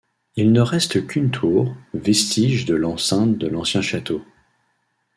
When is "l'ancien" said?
3.47-3.83